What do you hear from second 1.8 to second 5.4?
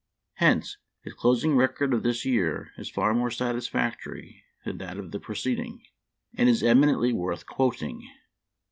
of this year is far more satisfactory than that of the